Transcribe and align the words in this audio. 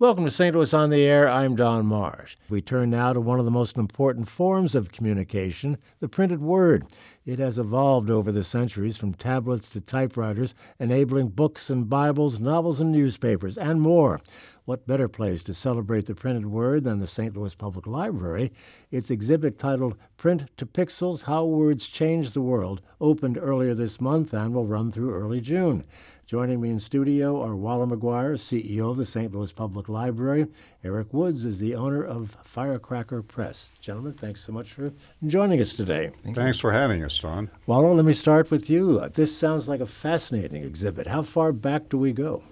Welcome 0.00 0.26
to 0.26 0.30
St. 0.30 0.54
Louis 0.54 0.72
on 0.74 0.90
the 0.90 1.02
Air. 1.02 1.28
I'm 1.28 1.56
Don 1.56 1.84
Marsh. 1.84 2.36
We 2.48 2.62
turn 2.62 2.88
now 2.90 3.12
to 3.12 3.20
one 3.20 3.40
of 3.40 3.44
the 3.44 3.50
most 3.50 3.76
important 3.76 4.28
forms 4.28 4.76
of 4.76 4.92
communication, 4.92 5.76
the 5.98 6.08
printed 6.08 6.40
word. 6.40 6.86
It 7.26 7.40
has 7.40 7.58
evolved 7.58 8.08
over 8.08 8.30
the 8.30 8.44
centuries 8.44 8.96
from 8.96 9.12
tablets 9.12 9.68
to 9.70 9.80
typewriters, 9.80 10.54
enabling 10.78 11.30
books 11.30 11.68
and 11.68 11.90
Bibles, 11.90 12.38
novels 12.38 12.80
and 12.80 12.92
newspapers, 12.92 13.58
and 13.58 13.80
more. 13.80 14.20
What 14.66 14.86
better 14.86 15.08
place 15.08 15.42
to 15.42 15.52
celebrate 15.54 16.06
the 16.06 16.14
printed 16.14 16.46
word 16.46 16.84
than 16.84 17.00
the 17.00 17.08
St. 17.08 17.36
Louis 17.36 17.56
Public 17.56 17.88
Library? 17.88 18.52
Its 18.92 19.10
exhibit 19.10 19.58
titled 19.58 19.96
Print 20.16 20.44
to 20.58 20.66
Pixels 20.66 21.22
How 21.22 21.44
Words 21.44 21.88
Change 21.88 22.30
the 22.30 22.40
World 22.40 22.82
opened 23.00 23.36
earlier 23.36 23.74
this 23.74 24.00
month 24.00 24.32
and 24.32 24.54
will 24.54 24.66
run 24.66 24.92
through 24.92 25.12
early 25.12 25.40
June. 25.40 25.82
Joining 26.28 26.60
me 26.60 26.68
in 26.68 26.78
studio 26.78 27.42
are 27.42 27.56
Waller 27.56 27.86
McGuire, 27.86 28.34
CEO 28.34 28.90
of 28.90 28.98
the 28.98 29.06
St. 29.06 29.34
Louis 29.34 29.50
Public 29.50 29.88
Library. 29.88 30.46
Eric 30.84 31.14
Woods 31.14 31.46
is 31.46 31.58
the 31.58 31.74
owner 31.74 32.04
of 32.04 32.36
Firecracker 32.44 33.22
Press. 33.22 33.72
Gentlemen, 33.80 34.12
thanks 34.12 34.44
so 34.44 34.52
much 34.52 34.74
for 34.74 34.92
joining 35.26 35.58
us 35.58 35.72
today. 35.72 36.10
Thank 36.22 36.36
thanks 36.36 36.58
you. 36.58 36.60
for 36.60 36.72
having 36.72 37.02
us, 37.02 37.16
Don. 37.18 37.48
Waller, 37.64 37.94
let 37.94 38.04
me 38.04 38.12
start 38.12 38.50
with 38.50 38.68
you. 38.68 39.00
Uh, 39.00 39.08
this 39.08 39.34
sounds 39.34 39.68
like 39.68 39.80
a 39.80 39.86
fascinating 39.86 40.64
exhibit. 40.64 41.06
How 41.06 41.22
far 41.22 41.50
back 41.50 41.88
do 41.88 41.96
we 41.96 42.12
go? 42.12 42.42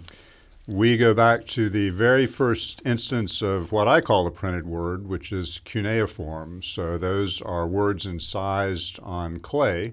We 0.67 0.97
go 0.97 1.13
back 1.13 1.45
to 1.49 1.69
the 1.69 1.91
very 1.91 2.27
first 2.27 2.81
instance 2.87 3.43
of 3.43 3.73
what 3.73 3.87
I 3.87 4.01
call 4.01 4.25
the 4.25 4.31
printed 4.31 4.67
word, 4.67 5.07
which 5.07 5.33
is 5.33 5.61
cuneiform. 5.67 6.63
So 6.63 6.97
those 6.97 7.43
are 7.43 7.67
words 7.67 8.07
incised 8.07 8.99
on 9.03 9.41
clay 9.41 9.93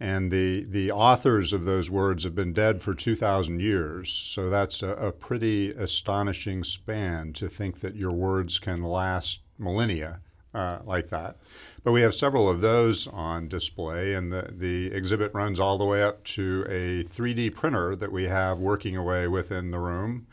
and 0.00 0.30
the, 0.30 0.64
the 0.64 0.92
authors 0.92 1.52
of 1.52 1.64
those 1.64 1.90
words 1.90 2.22
have 2.22 2.34
been 2.34 2.52
dead 2.52 2.80
for 2.80 2.94
2,000 2.94 3.60
years. 3.60 4.12
So 4.12 4.48
that's 4.48 4.82
a, 4.82 4.90
a, 4.90 5.12
pretty 5.12 5.72
astonishing 5.72 6.62
span 6.62 7.32
to 7.34 7.48
think 7.48 7.80
that 7.80 7.96
your 7.96 8.12
words 8.12 8.60
can 8.60 8.82
last 8.82 9.40
millennia 9.58 10.20
uh, 10.54 10.78
like 10.84 11.08
that. 11.08 11.38
But 11.82 11.92
we 11.92 12.02
have 12.02 12.14
several 12.14 12.48
of 12.48 12.60
those 12.60 13.08
on 13.08 13.48
display, 13.48 14.14
and 14.14 14.32
the, 14.32 14.50
the 14.52 14.86
exhibit 14.92 15.34
runs 15.34 15.58
all 15.58 15.78
the 15.78 15.84
way 15.84 16.02
up 16.02 16.22
to 16.24 16.64
a 16.68 17.04
3D 17.04 17.54
printer 17.54 17.96
that 17.96 18.12
we 18.12 18.24
have 18.24 18.58
working 18.58 18.96
away 18.96 19.26
within 19.26 19.70
the 19.70 19.78
room. 19.78 20.26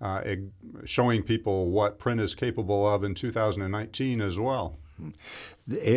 Uh, 0.00 0.22
showing 0.84 1.22
people 1.22 1.70
what 1.70 1.98
print 1.98 2.20
is 2.20 2.34
capable 2.34 2.86
of 2.86 3.04
in 3.04 3.14
2019 3.14 4.20
as 4.20 4.38
well. 4.38 4.76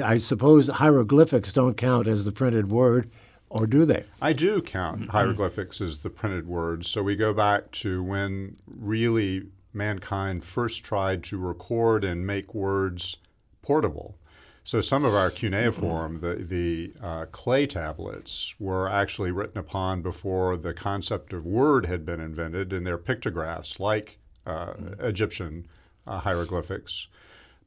I 0.04 0.18
suppose 0.18 0.68
hieroglyphics 0.68 1.54
don't 1.54 1.76
count 1.76 2.08
as 2.08 2.26
the 2.26 2.32
printed 2.32 2.72
word, 2.72 3.10
or 3.50 3.68
do 3.68 3.86
they? 3.86 4.06
I 4.22 4.34
do 4.34 4.62
count 4.62 5.10
hieroglyphics 5.10 5.82
as 5.82 6.00
the 6.00 6.10
printed 6.10 6.48
word. 6.48 6.86
So 6.86 7.04
we 7.04 7.16
go 7.16 7.34
back 7.34 7.72
to 7.72 8.04
when 8.04 8.58
really 8.66 9.44
mankind 9.74 10.44
first 10.44 10.84
tried 10.84 11.24
to 11.26 11.38
record 11.38 12.04
and 12.04 12.26
make 12.26 12.54
words 12.54 13.18
portable. 13.62 14.18
So 14.64 14.82
some 14.82 15.06
of 15.06 15.14
our 15.14 15.32
cuneiform, 15.32 16.20
the, 16.20 16.36
the 16.36 16.92
uh, 17.02 17.26
clay 17.32 17.68
tablets, 17.68 18.56
were 18.60 18.90
actually 18.90 19.32
written 19.32 19.58
upon 19.58 20.02
before 20.02 20.58
the 20.58 20.74
concept 20.74 21.32
of 21.32 21.46
word 21.46 21.86
had 21.86 22.06
been 22.06 22.20
invented, 22.20 22.74
and 22.74 22.86
they're 22.86 22.98
pictographs 22.98 23.80
like 23.80 24.20
uh. 24.46 24.74
Egyptian 25.00 25.68
uh, 26.06 26.20
hieroglyphics. 26.20 27.08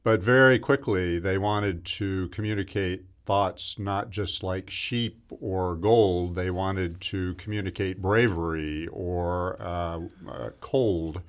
But 0.03 0.23
very 0.23 0.57
quickly, 0.57 1.19
they 1.19 1.37
wanted 1.37 1.85
to 1.85 2.27
communicate 2.29 3.05
thoughts 3.25 3.77
not 3.77 4.09
just 4.09 4.41
like 4.43 4.69
sheep 4.69 5.21
or 5.29 5.75
gold. 5.75 6.35
They 6.35 6.49
wanted 6.49 6.99
to 7.01 7.35
communicate 7.35 8.01
bravery 8.01 8.87
or 8.87 9.61
uh, 9.61 9.99
uh, 10.27 10.49
cold. 10.59 11.21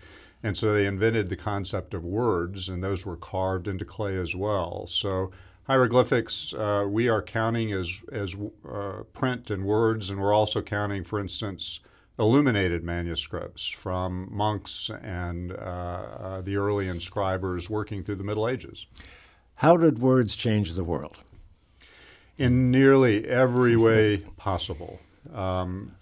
And 0.43 0.56
so 0.56 0.73
they 0.73 0.87
invented 0.87 1.28
the 1.28 1.37
concept 1.37 1.95
of 1.95 2.03
words, 2.03 2.69
and 2.69 2.83
those 2.83 3.06
were 3.06 3.17
carved 3.17 3.69
into 3.69 3.84
clay 3.84 4.17
as 4.17 4.34
well. 4.34 4.87
So 4.87 5.31
hieroglyphics, 5.65 6.53
uh, 6.55 6.87
we 6.89 7.09
are 7.09 7.23
counting 7.23 7.73
as, 7.73 8.00
as 8.11 8.34
uh, 8.69 9.03
print 9.12 9.50
and 9.50 9.65
words, 9.65 10.11
and 10.11 10.21
we're 10.21 10.32
also 10.34 10.62
counting, 10.62 11.05
for 11.05 11.21
instance, 11.21 11.81
illuminated 12.19 12.82
manuscripts 12.82 13.69
from 13.69 14.28
monks 14.31 14.91
and 15.03 15.53
uh, 15.53 15.55
uh, 15.55 16.31
the 16.44 16.56
early 16.56 16.86
inscribers 16.86 17.70
working 17.70 18.03
through 18.03 18.16
the 18.16 18.25
Middle 18.25 18.48
Ages. 18.48 18.86
How 19.56 19.76
did 19.76 19.98
words 19.98 20.34
change 20.34 20.75
the 20.75 20.84
world? 20.84 21.19
In 22.38 22.70
nearly 22.70 23.28
every 23.28 23.76
way 23.76 24.19
possible. 24.36 25.00
Um, 25.32 25.94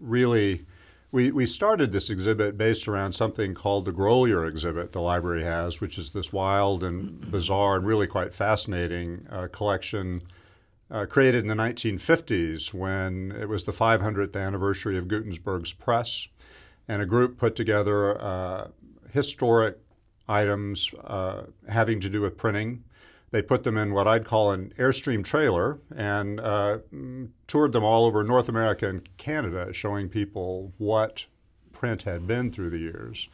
really, 0.00 0.66
we, 1.10 1.30
we 1.30 1.46
started 1.46 1.92
this 1.92 2.10
exhibit 2.10 2.58
based 2.58 2.88
around 2.88 3.12
something 3.12 3.54
called 3.54 3.84
the 3.84 3.92
Grolier 3.92 4.46
exhibit 4.46 4.92
the 4.92 5.00
library 5.00 5.44
has, 5.44 5.80
which 5.80 5.96
is 5.96 6.10
this 6.10 6.32
wild 6.32 6.82
and 6.82 7.30
bizarre 7.30 7.76
and 7.76 7.86
really 7.86 8.06
quite 8.06 8.34
fascinating 8.34 9.26
uh, 9.30 9.48
collection 9.50 10.22
uh, 10.90 11.06
created 11.06 11.44
in 11.44 11.48
the 11.48 11.54
1950s 11.54 12.72
when 12.72 13.32
it 13.32 13.48
was 13.48 13.64
the 13.64 13.72
500th 13.72 14.36
anniversary 14.36 14.96
of 14.96 15.08
Gutenberg's 15.08 15.72
press, 15.72 16.28
and 16.86 17.02
a 17.02 17.06
group 17.06 17.38
put 17.38 17.56
together 17.56 18.20
uh, 18.20 18.68
historic 19.16 19.78
items 20.28 20.92
uh, 21.02 21.44
having 21.68 22.00
to 22.00 22.10
do 22.10 22.20
with 22.20 22.36
printing. 22.36 22.84
They 23.30 23.42
put 23.42 23.64
them 23.64 23.76
in 23.76 23.92
what 23.92 24.06
I'd 24.06 24.24
call 24.24 24.52
an 24.52 24.72
Airstream 24.78 25.24
trailer 25.24 25.78
and 25.94 26.38
uh, 26.38 26.78
toured 27.46 27.72
them 27.72 27.82
all 27.82 28.04
over 28.04 28.22
North 28.22 28.48
America 28.48 28.88
and 28.88 29.08
Canada, 29.16 29.72
showing 29.72 30.08
people 30.08 30.72
what 30.78 31.24
print 31.72 32.02
had 32.02 32.26
been 32.26 32.52
through 32.52 32.70
the 32.70 32.78
years. 32.78 33.28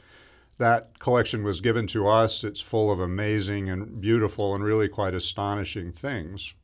That 0.58 0.98
collection 0.98 1.42
was 1.42 1.60
given 1.60 1.86
to 1.88 2.06
us. 2.06 2.44
It's 2.44 2.60
full 2.60 2.90
of 2.90 3.00
amazing 3.00 3.68
and 3.68 4.00
beautiful 4.00 4.54
and 4.54 4.62
really 4.62 4.88
quite 4.88 5.14
astonishing 5.14 5.92
things. 5.92 6.54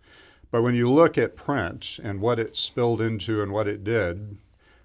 But 0.51 0.63
when 0.63 0.75
you 0.75 0.91
look 0.91 1.19
at 1.19 1.37
print 1.37 1.99
and 2.03 2.21
what 2.21 2.39
it 2.39 2.57
spilled 2.57 3.01
into 3.01 3.43
and 3.43 3.53
what 3.53 3.69
it 3.69 3.85
did, 3.85 4.39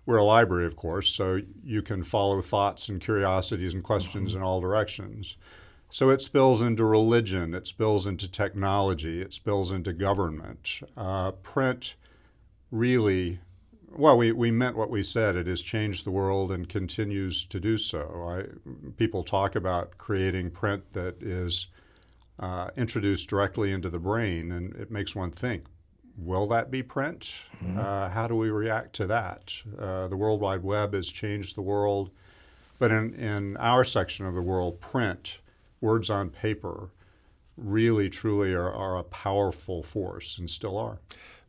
we're 0.05 0.17
a 0.17 0.23
library, 0.23 0.65
of 0.65 0.75
course, 0.75 1.09
so 1.09 1.41
you 1.63 1.81
can 1.81 2.03
follow 2.03 2.41
thoughts 2.41 2.89
and 2.89 2.99
curiosities 2.99 3.73
and 3.73 3.83
questions 3.83 4.31
mm-hmm. 4.31 4.39
in 4.39 4.43
all 4.43 4.59
directions. 4.59 5.37
So 5.89 6.09
it 6.09 6.21
spills 6.21 6.61
into 6.61 6.83
religion, 6.83 7.53
it 7.53 7.67
spills 7.67 8.07
into 8.07 8.29
technology, 8.29 9.21
it 9.21 9.33
spills 9.33 9.71
into 9.71 9.93
government. 9.93 10.81
Uh, 10.97 11.31
print 11.31 11.93
really, 12.71 13.39
well, 13.95 14.17
we, 14.17 14.31
we 14.31 14.49
meant 14.49 14.75
what 14.75 14.89
we 14.89 15.03
said. 15.03 15.35
It 15.35 15.45
has 15.45 15.61
changed 15.61 16.03
the 16.03 16.11
world 16.11 16.51
and 16.51 16.67
continues 16.67 17.45
to 17.45 17.59
do 17.59 17.77
so. 17.77 18.25
I, 18.27 18.71
people 18.97 19.23
talk 19.23 19.55
about 19.55 19.99
creating 19.99 20.49
print 20.49 20.83
that 20.93 21.21
is 21.21 21.67
uh, 22.39 22.69
introduced 22.75 23.29
directly 23.29 23.71
into 23.71 23.91
the 23.91 23.99
brain, 23.99 24.51
and 24.51 24.75
it 24.75 24.89
makes 24.89 25.15
one 25.15 25.29
think. 25.31 25.65
Will 26.17 26.47
that 26.47 26.69
be 26.69 26.83
print? 26.83 27.33
Mm-hmm. 27.63 27.79
Uh, 27.79 28.09
how 28.09 28.27
do 28.27 28.35
we 28.35 28.49
react 28.49 28.93
to 28.97 29.07
that? 29.07 29.53
Uh, 29.79 30.07
the 30.07 30.17
World 30.17 30.41
Wide 30.41 30.63
Web 30.63 30.93
has 30.93 31.09
changed 31.09 31.55
the 31.55 31.61
world, 31.61 32.11
but 32.79 32.91
in, 32.91 33.13
in 33.15 33.57
our 33.57 33.83
section 33.83 34.25
of 34.25 34.35
the 34.35 34.41
world, 34.41 34.79
print, 34.79 35.39
words 35.81 36.09
on 36.09 36.29
paper, 36.29 36.89
really 37.57 38.09
truly 38.09 38.53
are, 38.53 38.71
are 38.71 38.97
a 38.97 39.03
powerful 39.03 39.83
force 39.83 40.37
and 40.37 40.49
still 40.49 40.77
are 40.77 40.99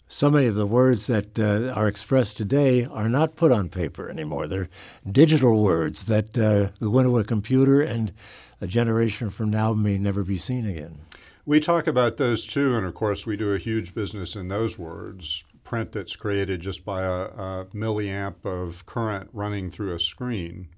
so 0.09 0.31
many 0.31 0.47
of 0.47 0.55
the 0.55 0.67
words 0.67 1.07
that 1.07 1.39
uh, 1.39 1.73
are 1.73 1.89
expressed 1.89 2.37
today 2.37 2.85
are 2.85 3.09
not 3.09 3.37
put 3.37 3.51
on 3.51 3.69
paper 3.69 4.09
anymore. 4.09 4.47
They're 4.47 4.69
digital 5.11 5.63
words 5.63 6.05
that 6.05 6.37
uh, 6.39 6.69
go 6.81 6.99
into 6.99 7.19
a 7.19 7.25
computer 7.25 7.81
and 7.81 8.13
a 8.61 8.67
generation 8.67 9.31
from 9.31 9.51
now 9.51 9.73
may 9.73 9.99
never 9.99 10.23
be 10.23 10.39
seen 10.39 10.67
again. 10.67 11.01
We 11.47 11.61
talk 11.61 11.87
about 11.87 12.17
those 12.17 12.47
too, 12.47 12.75
and 12.75 12.87
of 12.87 12.95
course, 12.95 13.27
we 13.27 13.37
do 13.37 13.53
a 13.53 13.59
huge 13.59 13.95
business 13.95 14.35
in 14.35 14.49
those 14.49 14.79
words. 14.79 15.45
Print 15.63 15.93
that's 15.93 16.17
created 16.17 16.63
just 16.63 16.87
by 16.87 17.03
a, 17.03 17.25
a 17.25 17.67
milliamp 17.67 18.47
of 18.47 18.87
current 18.87 19.29
running 19.33 19.71
through 19.71 19.95
a 19.95 19.99
screen. 19.99 20.69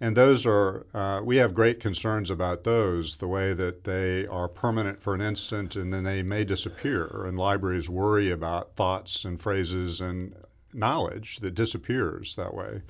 And 0.00 0.16
those 0.16 0.46
are, 0.46 0.86
uh, 0.94 1.22
we 1.22 1.36
have 1.38 1.54
great 1.54 1.80
concerns 1.80 2.30
about 2.30 2.62
those, 2.62 3.16
the 3.16 3.26
way 3.26 3.52
that 3.54 3.84
they 3.84 4.26
are 4.26 4.46
permanent 4.46 5.02
for 5.02 5.14
an 5.14 5.20
instant 5.20 5.74
and 5.74 5.92
then 5.92 6.04
they 6.04 6.22
may 6.22 6.44
disappear. 6.44 7.24
And 7.26 7.36
libraries 7.36 7.88
worry 7.88 8.30
about 8.30 8.76
thoughts 8.76 9.24
and 9.24 9.40
phrases 9.40 10.00
and 10.00 10.34
knowledge 10.72 11.38
that 11.38 11.54
disappears 11.54 12.34
that 12.36 12.54
way. 12.54 12.82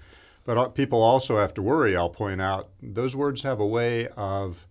But 0.44 0.58
uh, 0.58 0.68
people 0.68 1.00
also 1.00 1.38
have 1.38 1.54
to 1.54 1.62
worry, 1.62 1.96
I'll 1.96 2.10
point 2.10 2.40
out, 2.42 2.70
those 2.82 3.16
words 3.16 3.42
have 3.42 3.60
a 3.60 3.66
way 3.66 4.08
of 4.16 4.66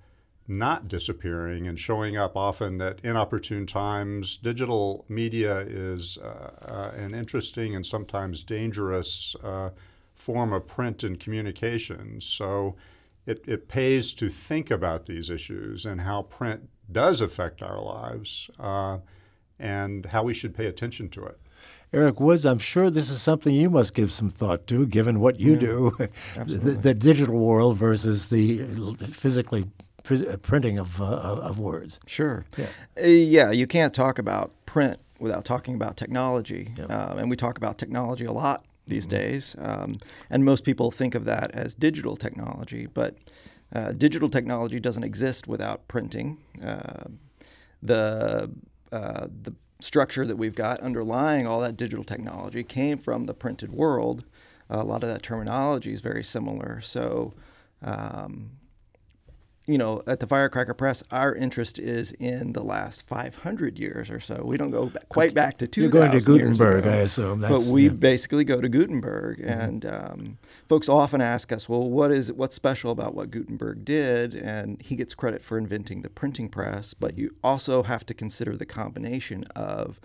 not 0.48 0.88
disappearing 0.88 1.68
and 1.68 1.80
showing 1.80 2.16
up 2.18 2.36
often 2.36 2.80
at 2.82 3.00
inopportune 3.04 3.66
times. 3.66 4.38
Digital 4.38 5.06
media 5.10 5.60
is 5.60 6.18
uh, 6.18 6.52
uh, 6.62 6.92
an 6.96 7.16
interesting 7.16 7.76
and 7.76 7.86
sometimes 7.86 8.44
dangerous 8.44 9.36
uh, 9.44 9.70
form 10.14 10.54
of 10.54 10.68
print 10.68 11.04
and 11.04 11.20
communication. 11.20 12.22
So 12.22 12.76
it, 13.26 13.44
it 13.48 13.68
pays 13.68 14.14
to 14.16 14.30
think 14.30 14.70
about 14.70 15.08
these 15.08 15.30
issues 15.30 15.86
and 15.86 16.02
how 16.02 16.24
print 16.24 16.70
does 16.92 17.22
affect 17.22 17.64
our 17.64 17.82
lives 17.82 18.50
uh, 18.60 19.00
and 19.60 20.06
how 20.08 20.24
we 20.24 20.34
should 20.34 20.56
pay 20.56 20.68
attention 20.68 21.10
to 21.10 21.26
it. 21.26 21.40
Eric 21.92 22.20
Woods, 22.20 22.46
I'm 22.46 22.60
sure 22.60 22.90
this 22.90 23.10
is 23.10 23.22
something 23.22 23.56
you 23.56 23.70
must 23.70 23.94
give 23.94 24.12
some 24.12 24.30
thought 24.30 24.68
to, 24.68 24.86
given 24.86 25.20
what 25.20 25.40
you 25.40 25.54
Yeah, 25.54 25.60
do 25.60 25.98
the, 26.46 26.72
the, 26.72 26.94
digital 26.94 27.40
world 27.40 27.78
versus 27.78 28.30
the 28.30 28.66
physically 29.12 29.66
pr- 30.06 30.38
printing 30.42 30.78
of, 30.80 31.02
uh, 31.02 31.06
of 31.06 31.60
words. 31.60 32.00
Sure. 32.06 32.46
Yeah. 32.58 32.68
Uh, 32.98 33.08
yeah, 33.08 33.52
you 33.52 33.68
can't 33.68 33.94
talk 33.94 34.18
about 34.18 34.54
print 34.66 35.00
without 35.20 35.46
talking 35.46 35.76
about 35.76 35.98
technology. 35.98 36.74
Yep. 36.78 36.92
Um, 36.92 37.18
and 37.18 37.30
we 37.30 37.36
talk 37.36 37.58
about 37.58 37.78
technology 37.78 38.26
a 38.26 38.32
lot 38.32 38.66
these 38.88 39.08
days. 39.08 39.56
Um, 39.60 39.98
and 40.30 40.46
most 40.46 40.64
people 40.64 40.92
think 40.92 41.16
of 41.16 41.26
that 41.26 41.52
as 41.52 41.74
digital 41.74 42.16
technology, 42.16 42.86
but 42.86 43.18
uh, 43.74 43.94
digital 43.94 44.30
technology 44.30 44.80
doesn't 44.80 45.04
exist 45.04 45.48
without 45.48 45.88
printing. 45.88 46.38
Uh, 46.64 47.06
the, 47.82 48.52
uh, 48.92 49.28
the 49.42 49.54
structure 49.80 50.26
that 50.26 50.38
we've 50.38 50.56
got 50.56 50.80
underlying 50.82 51.48
all 51.48 51.60
that 51.62 51.76
digital 51.76 52.04
technology 52.04 52.64
came 52.64 52.98
from 52.98 53.26
the 53.26 53.34
printed 53.34 53.72
world. 53.72 54.24
a 54.70 54.84
lot 54.84 55.04
of 55.04 55.10
that 55.10 55.22
terminology 55.22 55.92
is 55.92 56.02
very 56.02 56.24
similar. 56.24 56.82
So, 56.82 57.34
um, 57.82 58.52
you 59.68 59.80
know, 59.80 60.04
at 60.06 60.20
the 60.20 60.28
Firecracker 60.28 60.76
Press, 60.76 61.02
our 61.10 61.34
interest 61.34 61.80
is 61.80 62.12
in 62.14 62.54
the 62.54 62.62
last 62.62 63.02
500 63.02 63.80
years 63.80 64.12
or 64.12 64.20
so. 64.20 64.44
We 64.46 64.58
don't 64.58 64.70
go 64.70 64.88
back, 64.88 65.10
quite 65.10 65.34
back 65.34 65.58
to 65.58 65.68
2000 65.68 65.82
You're 65.82 66.10
going 66.10 66.20
to 66.20 66.26
Gutenberg. 66.26 66.86
I 66.86 66.98
assume. 66.98 67.42
But 67.42 67.62
we 67.62 67.86
yeah. 67.86 67.90
basically 67.90 68.44
go 68.44 68.62
to 68.62 68.70
Gutenberg, 68.70 69.40
Mm-hmm. 69.40 69.50
and 69.50 69.86
um, 69.86 70.38
folks 70.70 70.88
often 70.88 71.20
ask 71.20 71.52
us, 71.52 71.68
"Well, 71.68 71.90
what 71.90 72.12
is 72.12 72.32
what's 72.32 72.56
special 72.56 72.92
about 72.92 73.16
what 73.16 73.32
Gutenberg 73.32 73.84
did?" 73.86 74.36
And 74.36 74.80
he 74.82 74.96
gets 74.96 75.16
credit 75.16 75.44
for 75.44 75.58
inventing 75.58 76.04
the 76.04 76.10
printing 76.10 76.48
press, 76.50 76.94
but 76.94 77.18
you 77.18 77.34
also 77.44 77.84
have 77.84 78.06
to 78.06 78.14
consider 78.14 78.56
the 78.56 78.66
combination 78.68 79.46
of 79.56 80.00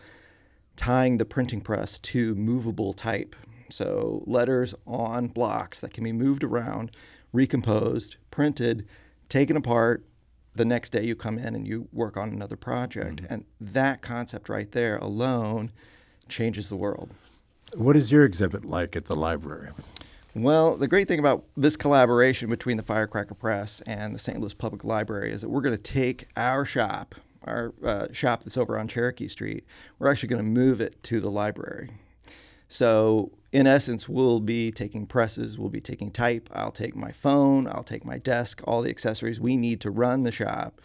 tying 0.77 1.19
the 1.19 1.27
printing 1.27 1.61
press 1.61 1.99
to 1.99 2.35
movable 2.35 2.95
type. 2.95 3.37
So 3.69 4.23
letters 4.27 4.75
on 4.87 5.29
blocks 5.29 5.81
that 5.81 5.93
can 5.93 6.05
be 6.05 6.13
moved 6.13 6.43
around, 6.43 6.91
recomposed, 7.33 8.17
printed, 8.31 8.87
taken 9.31 9.57
apart. 9.57 10.05
The 10.55 10.65
next 10.65 10.91
day 10.91 11.05
you 11.05 11.15
come 11.15 11.39
in 11.39 11.55
and 11.55 11.67
you 11.67 11.89
work 11.93 12.19
on 12.19 12.29
another 12.29 12.57
project. 12.57 13.23
And 13.31 13.45
that 13.61 14.03
concept 14.03 14.49
right 14.49 14.71
there 14.71 14.99
alone 14.99 15.73
changes 16.29 16.69
the 16.69 16.77
world. 16.77 17.11
What 17.75 17.97
is 17.97 18.11
your 18.11 18.25
exhibit 18.25 18.65
like 18.65 18.97
at 18.97 19.07
the 19.07 19.17
library? 19.17 19.71
Well, 20.35 20.77
the 20.77 20.89
great 20.89 21.09
thing 21.09 21.19
about 21.19 21.45
this 21.57 21.77
collaboration 21.77 22.51
between 22.51 22.77
the 22.77 22.83
Firecracker 22.83 23.35
Press 23.35 23.81
and 23.87 24.15
the 24.15 24.19
St. 24.19 24.41
Louis 24.41 24.55
Public 24.55 24.85
Library 24.85 25.33
is 25.33 25.41
that 25.41 25.49
we're 25.49 25.61
going 25.61 25.77
to 25.77 25.83
take 25.83 26.29
our 26.37 26.65
shop, 26.65 27.15
our 27.45 27.73
uh, 27.85 28.07
shop 28.13 28.43
that's 28.43 28.57
over 28.57 28.79
on 28.79 28.87
Cherokee 28.87 29.29
Street, 29.29 29.65
we're 29.99 30.11
actually 30.11 30.29
going 30.29 30.43
to 30.43 30.49
move 30.49 30.81
it 30.81 31.03
to 31.05 31.21
the 31.21 31.31
library. 31.31 31.91
So, 32.71 33.33
in 33.51 33.67
essence, 33.67 34.09
we'll 34.09 34.39
be 34.39 34.71
taking 34.71 35.05
presses, 35.05 35.59
we'll 35.59 35.71
be 35.71 35.81
taking 35.81 36.13
type, 36.13 36.49
I'll 36.53 36.71
take 36.71 36.95
my 36.95 37.11
phone, 37.11 37.67
I'll 37.67 37.83
take 37.83 38.05
my 38.05 38.17
desk, 38.17 38.61
all 38.65 38.81
the 38.81 38.91
accessories 38.91 39.41
we 39.41 39.57
need 39.57 39.81
to 39.81 39.91
run 39.91 40.23
the 40.23 40.31
shop, 40.31 40.81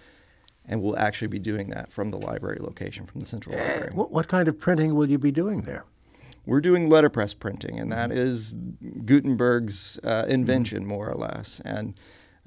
and 0.67 0.81
we'll 0.81 0.97
actually 0.97 1.27
be 1.27 1.37
doing 1.37 1.69
that 1.69 1.91
from 1.91 2.09
the 2.09 2.17
library 2.17 2.57
location, 2.59 3.05
from 3.05 3.19
the 3.19 3.27
central 3.27 3.55
library. 3.55 3.91
What, 3.93 4.11
what 4.11 4.27
kind 4.27 4.47
of 4.47 4.59
printing 4.59 4.95
will 4.95 5.07
you 5.07 5.19
be 5.19 5.31
doing 5.31 5.61
there? 5.61 5.85
We're 6.47 6.59
doing 6.59 6.89
letterpress 6.89 7.35
printing, 7.35 7.79
and 7.79 7.91
that 7.91 8.11
is 8.11 8.55
Gutenberg's 9.05 9.99
uh, 10.03 10.25
invention, 10.27 10.87
more 10.87 11.07
or 11.07 11.15
less. 11.15 11.61
And 11.63 11.93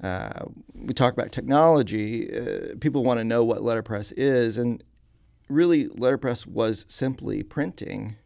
uh, 0.03 0.45
we 0.73 0.93
talk 0.93 1.13
about 1.13 1.31
technology. 1.31 2.29
Uh, 2.29 2.75
people 2.81 3.05
want 3.05 3.19
to 3.19 3.23
know 3.23 3.45
what 3.45 3.61
letterpress 3.61 4.11
is, 4.13 4.57
and 4.57 4.83
really, 5.47 5.87
letterpress 5.87 6.45
was 6.45 6.85
simply 6.89 7.41
printing. 7.41 8.17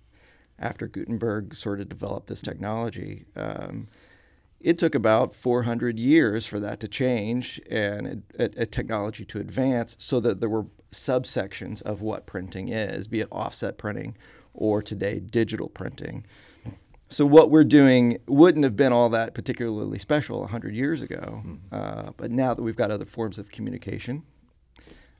After 0.59 0.87
Gutenberg 0.87 1.55
sort 1.55 1.81
of 1.81 1.89
developed 1.89 2.27
this 2.27 2.41
technology, 2.41 3.25
um, 3.35 3.87
it 4.61 4.77
took 4.77 4.95
about 4.95 5.35
400 5.35 5.99
years 5.99 6.45
for 6.45 6.59
that 6.59 6.79
to 6.79 6.87
change 6.87 7.59
and 7.69 8.23
a, 8.39 8.49
a 8.61 8.65
technology 8.65 9.25
to 9.25 9.39
advance 9.39 9.95
so 9.99 10.19
that 10.21 10.39
there 10.39 10.49
were 10.49 10.67
subsections 10.91 11.81
of 11.81 12.01
what 12.01 12.25
printing 12.25 12.69
is, 12.69 13.07
be 13.07 13.19
it 13.19 13.27
offset 13.31 13.77
printing 13.77 14.15
or 14.53 14.81
today 14.81 15.19
digital 15.19 15.67
printing. 15.67 16.25
So 17.09 17.25
what 17.25 17.51
we're 17.51 17.63
doing 17.63 18.17
wouldn't 18.27 18.63
have 18.63 18.75
been 18.75 18.93
all 18.93 19.09
that 19.09 19.35
particularly 19.35 19.99
special 19.99 20.39
100 20.41 20.73
years 20.73 21.01
ago, 21.01 21.43
uh, 21.71 22.11
but 22.17 22.31
now 22.31 22.53
that 22.53 22.63
we've 22.63 22.75
got 22.75 22.89
other 22.89 23.05
forms 23.05 23.37
of 23.37 23.51
communication, 23.51 24.23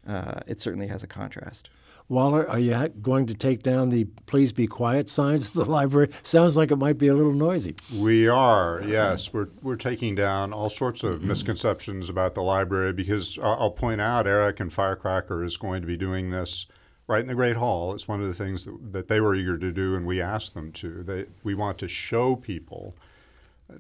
uh, 0.08 0.42
it 0.48 0.60
certainly 0.60 0.88
has 0.88 1.04
a 1.04 1.08
contrast. 1.08 1.70
Waller, 2.10 2.48
are 2.50 2.60
you 2.60 2.74
ha- 2.74 2.90
going 3.02 3.26
to 3.28 3.34
take 3.34 3.64
down 3.64 3.90
the 3.90 4.04
please 4.26 4.52
be 4.52 4.68
quiet 4.68 5.10
signs 5.10 5.48
at 5.48 5.54
the 5.54 5.66
library? 5.72 6.10
Sounds 6.22 6.58
like 6.58 6.72
it 6.72 6.76
might 6.76 6.98
be 6.98 7.08
a 7.08 7.14
little 7.14 7.32
noisy. 7.32 7.76
We 7.94 8.28
are, 8.28 8.84
yes. 8.86 9.32
We're, 9.32 9.48
we're 9.62 9.78
taking 9.78 10.14
down 10.16 10.52
all 10.52 10.70
sorts 10.70 11.04
of 11.04 11.24
misconceptions 11.24 12.10
about 12.10 12.34
the 12.34 12.42
library 12.44 12.94
because 12.94 13.40
I'll, 13.40 13.54
I'll 13.54 13.72
point 13.72 14.02
out 14.02 14.28
Eric 14.28 14.60
and 14.60 14.72
Firecracker 14.72 15.44
is 15.44 15.56
going 15.56 15.82
to 15.82 15.88
be 15.88 15.96
doing 15.98 16.30
this 16.30 16.66
right 17.08 17.22
in 17.22 17.28
the 17.28 17.36
Great 17.36 17.56
Hall. 17.56 17.94
It's 17.94 18.08
one 18.08 18.22
of 18.22 18.28
the 18.28 18.34
things 18.34 18.66
that, 18.66 18.94
that 18.94 19.08
they 19.08 19.22
were 19.22 19.34
eager 19.36 19.58
to 19.58 19.72
do 19.72 19.96
and 19.96 20.06
we 20.06 20.22
asked 20.22 20.54
them 20.54 20.72
to. 20.74 21.04
They, 21.04 21.26
we 21.44 21.54
want 21.54 21.78
to 21.80 21.88
show 21.88 22.36
people 22.36 22.96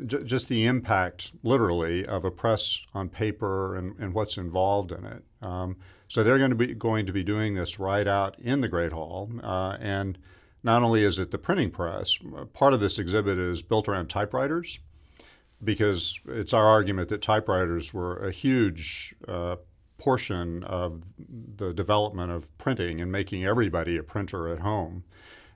j- 0.05 0.23
just 0.23 0.47
the 0.47 0.65
impact, 0.65 1.33
literally, 1.43 2.05
of 2.05 2.23
a 2.25 2.31
press 2.31 2.83
on 2.93 3.09
paper 3.09 3.75
and, 3.75 3.97
and 3.99 4.13
what's 4.13 4.37
involved 4.37 4.91
in 4.91 5.05
it. 5.05 5.23
Um, 5.41 5.77
so 6.13 6.21
they're 6.21 6.37
going 6.37 6.51
to 6.51 6.55
be 6.55 6.75
going 6.75 7.07
to 7.07 7.11
be 7.11 7.23
doing 7.23 7.55
this 7.55 7.79
right 7.79 8.07
out 8.07 8.37
in 8.37 8.61
the 8.61 8.67
Great 8.67 8.91
Hall, 8.91 9.31
uh, 9.41 9.77
and 9.79 10.19
not 10.61 10.83
only 10.83 11.03
is 11.03 11.17
it 11.17 11.31
the 11.31 11.39
printing 11.39 11.71
press, 11.71 12.19
part 12.53 12.75
of 12.75 12.79
this 12.79 12.99
exhibit 12.99 13.39
is 13.39 13.63
built 13.63 13.87
around 13.87 14.09
typewriters, 14.09 14.77
because 15.63 16.19
it's 16.27 16.53
our 16.53 16.67
argument 16.67 17.09
that 17.09 17.23
typewriters 17.23 17.95
were 17.95 18.17
a 18.17 18.29
huge 18.29 19.15
uh, 19.27 19.55
portion 19.97 20.63
of 20.65 21.01
the 21.17 21.73
development 21.73 22.31
of 22.31 22.55
printing 22.59 23.01
and 23.01 23.11
making 23.11 23.43
everybody 23.43 23.97
a 23.97 24.03
printer 24.03 24.47
at 24.53 24.59
home. 24.59 25.03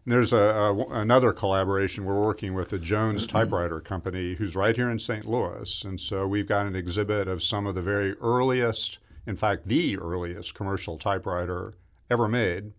And 0.06 0.12
there's 0.12 0.34
a, 0.34 0.38
a, 0.38 0.76
another 0.90 1.34
collaboration 1.34 2.04
we're 2.04 2.20
working 2.20 2.56
with 2.56 2.70
the 2.70 2.80
Jones 2.80 3.28
Typewriter 3.28 3.80
Company, 3.80 4.34
who's 4.34 4.56
right 4.56 4.76
here 4.76 4.90
in 4.90 4.98
St. 4.98 5.28
Louis, 5.28 5.84
and 5.86 6.00
so 6.00 6.26
we've 6.26 6.48
got 6.48 6.66
an 6.66 6.76
exhibit 6.76 7.28
of 7.28 7.44
some 7.44 7.68
of 7.68 7.76
the 7.76 7.84
very 7.84 8.16
earliest, 8.16 8.98
in 9.28 9.36
fact, 9.36 9.68
the 9.68 9.98
earliest 9.98 10.56
commercial 10.56 10.98
typewriter 10.98 11.74
ever 12.10 12.28
made. 12.28 12.72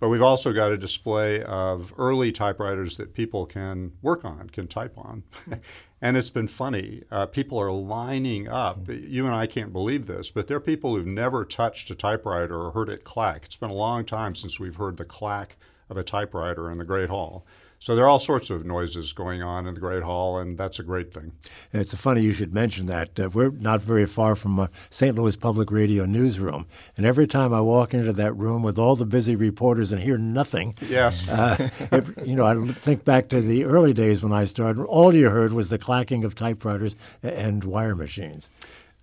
But 0.00 0.08
we've 0.08 0.22
also 0.22 0.52
got 0.52 0.72
a 0.72 0.76
display 0.76 1.42
of 1.42 1.94
early 1.96 2.32
typewriters 2.32 2.96
that 2.96 3.14
people 3.14 3.46
can 3.46 3.92
work 4.02 4.24
on, 4.24 4.50
can 4.50 4.66
type 4.66 4.98
on. 4.98 5.22
and 6.02 6.16
it's 6.16 6.30
been 6.30 6.48
funny. 6.48 7.04
Uh, 7.10 7.26
people 7.26 7.58
are 7.60 7.70
lining 7.70 8.48
up. 8.48 8.88
You 8.88 9.26
and 9.26 9.34
I 9.34 9.46
can't 9.46 9.72
believe 9.72 10.06
this, 10.06 10.30
but 10.30 10.48
there 10.48 10.56
are 10.56 10.60
people 10.60 10.96
who've 10.96 11.06
never 11.06 11.44
touched 11.44 11.90
a 11.90 11.94
typewriter 11.94 12.60
or 12.60 12.72
heard 12.72 12.88
it 12.88 13.04
clack. 13.04 13.44
It's 13.44 13.56
been 13.56 13.70
a 13.70 13.74
long 13.74 14.04
time 14.04 14.34
since 14.34 14.58
we've 14.58 14.76
heard 14.76 14.96
the 14.96 15.04
clack 15.04 15.56
of 15.88 15.96
a 15.96 16.02
typewriter 16.02 16.70
in 16.70 16.78
the 16.78 16.84
Great 16.84 17.08
Hall. 17.08 17.46
So 17.84 17.94
there 17.94 18.06
are 18.06 18.08
all 18.08 18.18
sorts 18.18 18.48
of 18.48 18.64
noises 18.64 19.12
going 19.12 19.42
on 19.42 19.66
in 19.66 19.74
the 19.74 19.80
Great 19.80 20.02
Hall, 20.02 20.38
and 20.38 20.56
that's 20.56 20.78
a 20.78 20.82
great 20.82 21.12
thing. 21.12 21.32
It's 21.70 21.92
funny 21.92 22.22
you 22.22 22.32
should 22.32 22.54
mention 22.54 22.86
that. 22.86 23.20
Uh, 23.20 23.28
we're 23.28 23.50
not 23.50 23.82
very 23.82 24.06
far 24.06 24.34
from 24.34 24.58
a 24.58 24.70
St. 24.88 25.14
Louis 25.14 25.36
Public 25.36 25.70
Radio 25.70 26.06
newsroom, 26.06 26.64
and 26.96 27.04
every 27.04 27.26
time 27.26 27.52
I 27.52 27.60
walk 27.60 27.92
into 27.92 28.14
that 28.14 28.32
room 28.32 28.62
with 28.62 28.78
all 28.78 28.96
the 28.96 29.04
busy 29.04 29.36
reporters 29.36 29.92
and 29.92 30.00
hear 30.00 30.16
nothing, 30.16 30.74
Yes. 30.88 31.28
uh, 31.28 31.68
it, 31.92 32.26
you 32.26 32.34
know, 32.34 32.46
I 32.46 32.72
think 32.72 33.04
back 33.04 33.28
to 33.28 33.42
the 33.42 33.64
early 33.66 33.92
days 33.92 34.22
when 34.22 34.32
I 34.32 34.44
started. 34.44 34.82
All 34.84 35.14
you 35.14 35.28
heard 35.28 35.52
was 35.52 35.68
the 35.68 35.76
clacking 35.76 36.24
of 36.24 36.34
typewriters 36.34 36.96
and 37.22 37.64
wire 37.64 37.94
machines. 37.94 38.48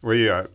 We 0.04 0.30
uh, 0.30 0.48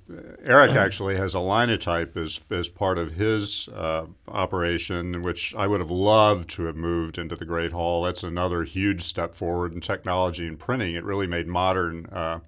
Eric 0.42 0.72
actually 0.72 1.16
has 1.16 1.32
a 1.32 1.38
linotype 1.38 2.16
as 2.16 2.40
as 2.50 2.68
part 2.68 2.98
of 2.98 3.12
his 3.12 3.68
uh, 3.68 4.06
operation, 4.26 5.22
which 5.22 5.54
I 5.54 5.68
would 5.68 5.80
have 5.80 5.90
loved 5.90 6.50
to 6.50 6.64
have 6.64 6.74
moved 6.74 7.16
into 7.16 7.36
the 7.36 7.44
Great 7.44 7.70
Hall. 7.70 8.02
That's 8.02 8.24
another 8.24 8.64
huge 8.64 9.04
step 9.04 9.36
forward 9.36 9.72
in 9.72 9.80
technology 9.80 10.48
and 10.48 10.58
printing. 10.58 10.96
It 10.96 11.04
really 11.04 11.28
made 11.28 11.46
modern 11.46 12.06
uh, 12.06 12.40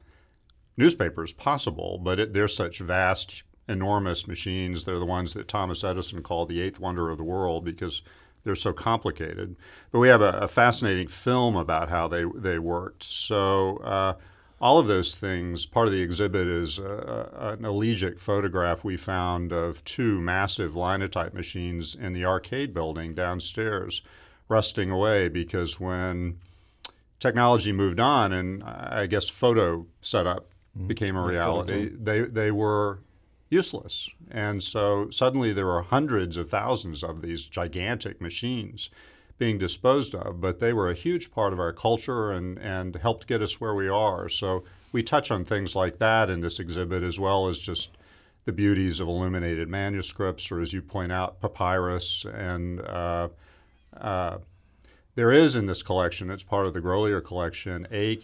newspapers 0.76 1.33
possible, 1.33 1.99
but 2.02 2.19
it, 2.19 2.33
they're 2.33 2.49
such 2.49 2.81
vast, 2.81 3.45
enormous 3.69 4.26
machines. 4.26 4.85
They're 4.85 4.99
the 4.99 5.07
ones 5.07 5.35
that 5.35 5.47
Thomas 5.47 5.85
Edison 5.85 6.25
called 6.25 6.49
the 6.49 6.61
eighth 6.61 6.81
wonder 6.81 7.11
of 7.11 7.19
the 7.19 7.25
world 7.25 7.64
because 7.64 8.02
they're 8.43 8.57
so 8.57 8.73
complicated. 8.73 9.55
But 9.93 10.00
we 10.00 10.09
have 10.09 10.23
a, 10.23 10.31
a 10.31 10.49
fascinating 10.49 11.07
film 11.07 11.55
about 11.55 11.90
how 11.90 12.09
they 12.09 12.25
they 12.35 12.59
worked. 12.59 13.05
So 13.05 13.76
uh, 13.78 14.14
all 14.61 14.79
of 14.79 14.88
those 14.88 15.15
things, 15.15 15.67
part 15.67 15.87
of 15.87 15.93
the 15.93 16.03
exhibit 16.03 16.49
is 16.49 16.79
uh, 16.79 17.55
an 17.59 17.65
elegiac 17.65 18.19
photograph 18.19 18.83
we 18.83 18.97
found 18.97 19.53
of 19.53 19.85
two 19.85 20.21
massive 20.21 20.75
linotype 20.75 21.33
machines 21.33 21.95
in 21.95 22.12
the 22.12 22.25
arcade 22.25 22.75
building 22.75 23.15
downstairs, 23.15 24.03
rusting 24.49 24.91
away 24.91 25.29
because 25.29 25.79
when 25.79 26.38
technology 27.21 27.71
moved 27.73 28.00
on 28.00 28.33
and 28.33 28.65
I 28.65 29.07
guess 29.07 29.29
photo 29.29 29.87
setup 30.00 30.49
became 30.87 31.17
a 31.17 31.25
reality, 31.25 31.91
they, 31.97 32.23
they 32.23 32.50
were 32.50 33.00
useless. 33.50 34.11
And 34.31 34.62
so 34.62 35.09
suddenly 35.11 35.53
there 35.53 35.67
were 35.67 35.83
hundreds 35.83 36.37
of 36.37 36.50
thousands 36.50 37.03
of 37.03 37.21
these 37.23 37.47
gigantic 37.47 38.21
machines 38.21 38.91
being 39.38 39.59
disposed 39.59 40.14
of, 40.14 40.40
but 40.40 40.59
they 40.59 40.73
were 40.73 40.90
a 40.90 40.95
huge 40.95 41.30
part 41.30 41.52
of 41.52 41.61
our 41.61 41.73
culture 41.73 42.33
and, 42.33 42.59
and 42.59 42.97
helped 42.97 43.26
get 43.26 43.40
us 43.40 43.61
where 43.61 43.75
we 43.75 43.88
are. 43.88 44.28
So 44.28 44.64
we 44.92 45.02
touch 45.02 45.30
on 45.30 45.45
things 45.45 45.76
like 45.76 45.99
that 45.99 46.28
in 46.28 46.40
this 46.40 46.59
exhibit, 46.59 47.02
as 47.02 47.21
well 47.21 47.49
as 47.49 47.59
just 47.59 47.97
the 48.45 48.52
beauties 48.52 48.99
of 48.99 49.09
illuminated 49.09 49.68
manuscripts, 49.68 50.50
or 50.50 50.61
as 50.61 50.73
you 50.73 50.83
point 50.83 51.12
out, 51.12 51.40
papyrus. 51.40 52.25
And 52.25 52.80
uh, 52.80 53.28
uh, 53.97 54.38
there 55.14 55.30
is 55.30 55.54
in 55.54 55.66
this 55.66 55.83
collection, 55.83 56.30
it's 56.30 56.42
part 56.42 56.66
of 56.66 56.75
the 56.75 56.80
Grolier 56.80 57.25
collection, 57.25 57.87
a 57.92 58.21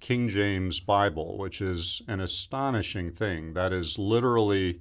King 0.00 0.28
James 0.28 0.80
Bible, 0.80 1.38
which 1.38 1.60
is 1.60 2.02
an 2.06 2.20
astonishing 2.20 3.10
thing. 3.10 3.54
That 3.54 3.72
is 3.72 3.98
literally 3.98 4.80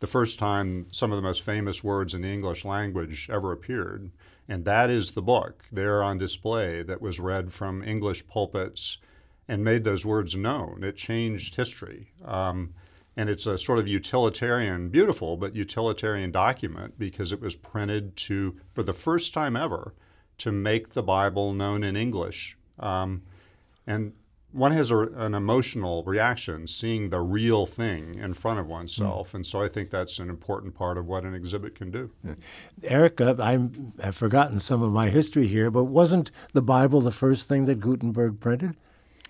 the 0.00 0.06
first 0.06 0.38
time 0.38 0.86
some 0.90 1.12
of 1.12 1.16
the 1.16 1.22
most 1.22 1.42
famous 1.42 1.82
words 1.82 2.12
in 2.12 2.22
the 2.22 2.28
English 2.28 2.64
language 2.64 3.28
ever 3.30 3.52
appeared. 3.52 4.10
And 4.48 4.64
that 4.64 4.90
is 4.90 5.12
the 5.12 5.22
book 5.22 5.64
there 5.70 6.02
on 6.02 6.18
display 6.18 6.82
that 6.82 7.00
was 7.00 7.20
read 7.20 7.52
from 7.52 7.82
English 7.82 8.26
pulpits 8.26 8.98
and 9.48 9.64
made 9.64 9.84
those 9.84 10.04
words 10.04 10.34
known. 10.34 10.82
It 10.82 10.96
changed 10.96 11.54
history. 11.54 12.12
Um, 12.24 12.74
and 13.16 13.28
it's 13.28 13.46
a 13.46 13.58
sort 13.58 13.78
of 13.78 13.86
utilitarian, 13.86 14.88
beautiful, 14.88 15.36
but 15.36 15.54
utilitarian 15.54 16.30
document 16.30 16.98
because 16.98 17.32
it 17.32 17.40
was 17.40 17.56
printed 17.56 18.16
to, 18.16 18.56
for 18.72 18.82
the 18.82 18.94
first 18.94 19.34
time 19.34 19.56
ever, 19.56 19.94
to 20.38 20.50
make 20.50 20.94
the 20.94 21.02
Bible 21.02 21.52
known 21.52 21.84
in 21.84 21.94
English. 21.94 22.56
Um, 22.78 23.22
and 23.86 24.12
one 24.52 24.72
has 24.72 24.90
a, 24.90 24.98
an 24.98 25.34
emotional 25.34 26.04
reaction 26.04 26.66
seeing 26.66 27.10
the 27.10 27.20
real 27.20 27.66
thing 27.66 28.16
in 28.16 28.34
front 28.34 28.60
of 28.60 28.66
oneself, 28.66 29.32
mm. 29.32 29.34
and 29.34 29.46
so 29.46 29.62
I 29.62 29.68
think 29.68 29.90
that's 29.90 30.18
an 30.18 30.28
important 30.28 30.74
part 30.74 30.98
of 30.98 31.06
what 31.06 31.24
an 31.24 31.34
exhibit 31.34 31.74
can 31.74 31.90
do. 31.90 32.10
Erica, 32.84 33.36
I'm, 33.40 33.94
I've 34.02 34.16
forgotten 34.16 34.60
some 34.60 34.82
of 34.82 34.92
my 34.92 35.08
history 35.08 35.46
here, 35.46 35.70
but 35.70 35.84
wasn't 35.84 36.30
the 36.52 36.62
Bible 36.62 37.00
the 37.00 37.12
first 37.12 37.48
thing 37.48 37.64
that 37.64 37.80
Gutenberg 37.80 38.40
printed? 38.40 38.76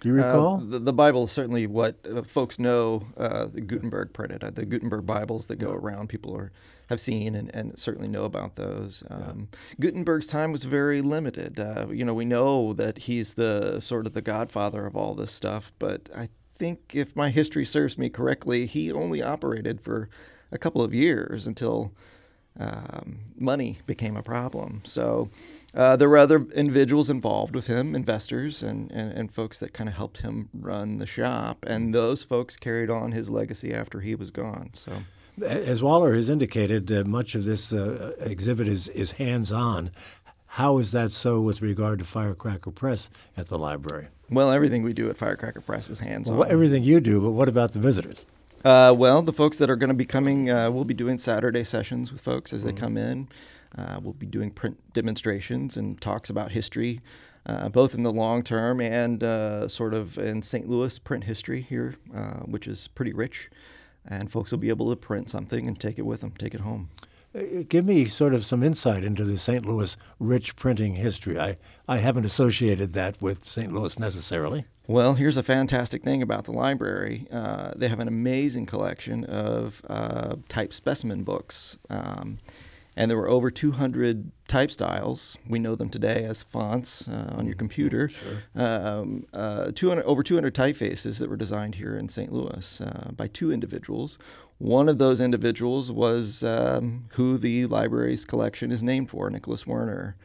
Do 0.01 0.09
you 0.09 0.15
recall? 0.15 0.57
Uh, 0.57 0.65
the, 0.65 0.79
the, 0.81 0.93
Bible 0.93 1.23
is 1.25 1.31
certainly 1.31 1.69
what 1.69 1.97
uh, 2.05 2.23
folks 2.23 2.59
know 2.59 3.07
uh, 3.17 3.47
Gutenberg 3.47 4.13
printed. 4.13 4.43
Uh, 4.43 4.51
the 4.51 4.67
Gutenberg 4.67 5.07
Bibles 5.07 5.47
that 5.47 5.57
go 5.57 5.71
around, 5.71 6.09
people 6.09 6.37
are 6.37 6.51
have 6.93 7.01
seen 7.01 7.35
and, 7.35 7.51
and 7.55 7.79
certainly 7.79 8.09
know 8.09 8.25
about 8.25 8.57
those. 8.57 9.03
Um, 9.11 9.49
yeah. 9.51 9.59
Gutenberg's 9.81 10.27
time 10.27 10.53
was 10.53 10.65
very 10.65 11.03
limited. 11.03 11.59
Uh, 11.59 11.87
you 11.91 12.05
know, 12.05 12.15
we 12.15 12.25
know 12.25 12.73
that 12.75 12.99
he's 12.99 13.35
the 13.35 13.81
sort 13.81 14.07
of 14.07 14.13
the 14.13 14.23
godfather 14.23 14.87
of 14.87 14.95
all 14.95 15.15
this 15.15 15.33
stuff, 15.33 15.73
but 15.79 16.09
I 16.15 16.29
think 16.59 16.93
if 16.95 17.17
my 17.17 17.31
history 17.31 17.65
serves 17.65 17.99
me 17.99 18.09
correctly, 18.09 18.67
he 18.67 18.93
only 18.93 19.23
operated 19.23 19.81
for 19.81 20.09
a 20.53 20.59
couple 20.59 20.83
of 20.83 20.95
years 20.95 21.47
until 21.47 21.93
um, 22.61 23.21
money 23.37 23.79
became 23.87 24.17
a 24.17 24.23
problem. 24.23 24.83
So 24.85 25.31
uh, 25.75 25.97
there 25.97 26.09
were 26.09 26.19
other 26.19 26.47
individuals 26.55 27.09
involved 27.09 27.55
with 27.55 27.67
him, 27.67 27.95
investors 27.95 28.63
and, 28.63 28.91
and, 28.93 29.13
and 29.13 29.35
folks 29.35 29.59
that 29.59 29.73
kind 29.73 29.89
of 29.89 29.97
helped 29.97 30.19
him 30.19 30.51
run 30.53 30.99
the 30.99 31.07
shop. 31.07 31.65
And 31.67 31.95
those 31.95 32.23
folks 32.23 32.57
carried 32.57 32.91
on 32.91 33.13
his 33.13 33.31
legacy 33.31 33.73
after 33.73 34.01
he 34.01 34.15
was 34.15 34.31
gone. 34.31 34.71
So. 34.75 34.93
As 35.41 35.83
Waller 35.83 36.15
has 36.15 36.29
indicated, 36.29 36.93
uh, 36.93 37.05
much 37.05 37.35
of 37.35 37.45
this 37.45 37.73
uh, 37.73 38.13
exhibit 38.21 38.69
is, 38.69 38.89
is 38.89 39.13
hands 39.13 39.51
on. 39.51 39.91
How 40.47 40.77
is 40.77 40.93
that 40.93 41.13
so 41.13 41.41
with 41.41 41.63
regard 41.63 42.01
to 42.01 42.05
Firecracker 42.05 42.71
Press 42.71 43.09
at 43.37 43.49
the 43.49 43.59
library? 43.59 44.09
Well, 44.29 44.51
everything 44.51 44.83
we 44.83 44.93
do 44.93 45.09
at 45.09 45.17
Firecracker 45.17 45.63
Press 45.63 45.89
is 45.89 45.99
hands 45.99 46.29
on. 46.29 46.37
Well, 46.37 46.51
everything 46.51 46.85
you 46.85 47.01
do, 47.01 47.21
but 47.21 47.31
what 47.31 47.49
about 47.49 47.73
the 47.73 47.79
visitors? 47.79 48.27
Uh, 48.63 48.95
well, 48.97 49.23
the 49.23 49.33
folks 49.33 49.57
that 49.59 49.71
are 49.71 49.77
going 49.77 49.89
to 49.89 49.95
be 49.95 50.05
coming, 50.05 50.51
uh, 50.51 50.71
we'll 50.71 50.85
be 50.85 50.95
doing 50.95 51.19
Saturday 51.19 51.65
sessions 51.65 52.13
with 52.13 52.21
folks 52.21 52.53
as 52.53 52.65
they 52.65 52.71
mm-hmm. 52.71 52.79
come 52.79 52.97
in. 52.99 53.29
Uh, 53.77 53.99
we'll 54.03 54.13
be 54.13 54.27
doing 54.27 54.51
print 54.51 54.79
demonstrations 54.93 55.77
and 55.77 56.01
talks 56.01 56.29
about 56.29 56.53
history, 56.53 57.01
uh, 57.47 57.71
both 57.71 57.95
in 57.95 58.03
the 58.03 58.13
long 58.13 58.43
term 58.43 58.81
and 58.81 59.25
uh, 59.25 59.67
sort 59.67 59.95
of 59.95 60.19
in 60.19 60.43
St. 60.43 60.69
Louis 60.69 60.99
print 60.99 61.25
history 61.25 61.63
here, 61.63 61.97
uh, 62.15 62.41
which 62.41 62.69
is 62.69 62.89
pretty 62.89 63.13
rich. 63.13 63.51
And 64.07 64.31
folks 64.31 64.51
will 64.51 64.59
be 64.59 64.69
able 64.69 64.91
to 64.91 64.97
print 64.97 65.31
something 65.31 65.67
and 65.69 65.79
take 65.79 65.99
it 65.99 66.03
with 66.03 66.21
them, 66.21 66.33
take 66.39 66.55
it 66.55 66.61
home. 66.61 66.91
Uh, 67.35 67.63
give 67.69 67.85
me 67.85 68.09
sort 68.09 68.35
of 68.35 68.45
some 68.45 68.63
insight 68.63 69.05
into 69.05 69.25
the 69.25 69.39
St. 69.39 69.65
Louis 69.65 69.97
rich 70.19 70.57
printing 70.57 70.97
history. 70.97 71.39
I, 71.39 71.57
I 71.89 71.99
haven't 71.99 72.27
associated 72.27 72.93
that 72.93 73.21
with 73.23 73.45
St. 73.45 73.73
Louis 73.73 73.99
necessarily. 73.99 74.67
Well, 74.87 75.15
here's 75.15 75.37
a 75.37 75.43
fantastic 75.43 76.03
thing 76.03 76.23
about 76.23 76.45
the 76.45 76.53
library. 76.53 77.27
Uh, 77.31 77.73
they 77.77 77.89
have 77.89 78.01
an 78.01 78.09
amazing 78.09 78.67
collection 78.67 79.25
of 79.25 79.81
uh, 79.89 80.37
type 80.49 80.73
specimen 80.75 81.23
books. 81.23 81.79
Um, 81.89 82.39
and 82.97 83.11
there 83.11 83.17
were 83.17 83.29
over 83.29 83.51
200 83.51 84.31
type 84.49 84.71
styles. 84.71 85.39
We 85.49 85.59
know 85.59 85.75
them 85.75 85.89
today 85.89 86.25
as 86.25 86.43
fonts 86.43 87.09
uh, 87.09 87.35
on 87.37 87.47
your 87.47 87.55
computer. 87.55 88.09
Sure. 88.09 88.43
Um, 88.55 89.27
uh, 89.33 89.73
200, 89.75 90.05
over 90.05 90.23
200 90.23 90.55
typefaces 90.55 91.19
that 91.19 91.31
were 91.31 91.37
designed 91.37 91.77
here 91.77 91.97
in 91.97 92.09
St. 92.09 92.33
Louis 92.33 92.81
uh, 92.81 93.11
by 93.17 93.29
two 93.29 93.51
individuals. 93.51 94.19
One 94.59 94.89
of 94.89 94.99
those 94.99 95.21
individuals 95.21 95.91
was 95.91 96.45
um, 96.45 97.07
who 97.13 97.39
the 97.39 97.67
library's 97.67 98.25
collection 98.25 98.71
is 98.71 98.83
named 98.83 99.11
for, 99.11 99.29
Nicholas 99.31 99.67
Werner 99.67 100.17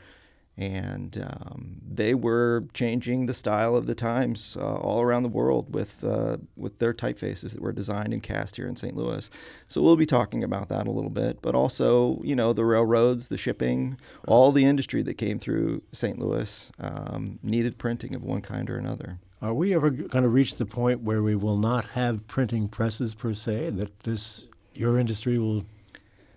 and 0.58 1.24
um, 1.24 1.78
they 1.88 2.16
were 2.16 2.66
changing 2.74 3.28
the 3.28 3.34
style 3.34 3.76
of 3.76 3.86
the 3.86 3.94
times 3.94 4.58
uh, 4.60 4.76
all 4.76 5.02
around 5.02 5.22
the 5.22 5.30
world 5.30 5.74
with 5.74 6.04
uh, 6.04 6.38
with 6.56 6.80
their 6.80 6.94
typefaces 6.94 7.52
that 7.52 7.62
were 7.62 7.72
designed 7.72 8.12
and 8.12 8.24
cast 8.24 8.56
here 8.56 8.68
in 8.68 8.76
St. 8.76 8.96
Louis. 8.96 9.30
So 9.68 9.82
we'll 9.82 9.96
be 9.96 10.08
talking 10.08 10.44
about 10.44 10.70
that 10.70 10.88
a 10.88 10.92
little 10.92 11.12
bit, 11.12 11.42
but 11.42 11.54
also 11.54 12.20
you 12.24 12.36
know 12.36 12.54
the 12.54 12.66
railroads, 12.66 13.28
the 13.28 13.38
shipping, 13.38 13.98
all 14.28 14.52
the 14.52 14.66
industry 14.66 15.04
that 15.04 15.16
came 15.16 15.38
through 15.38 15.84
St. 15.92 16.18
Louis 16.18 16.72
um, 16.80 17.38
needed 17.44 17.78
printing 17.78 18.16
of 18.16 18.24
one 18.24 18.42
kind 18.42 18.70
or 18.70 18.78
another. 18.78 19.20
Are 19.40 19.54
we 19.54 19.76
ever 19.76 19.92
going 19.92 20.24
to 20.24 20.30
reach 20.30 20.56
the 20.56 20.66
point 20.66 21.02
where 21.02 21.22
we 21.22 21.36
will 21.36 21.58
not 21.58 21.86
have 21.90 22.26
printing 22.26 22.68
presses 22.68 23.14
per 23.14 23.36
se? 23.36 23.70
That 23.72 24.00
this 24.00 24.48
your 24.74 24.98
industry 24.98 25.38
will 25.38 25.66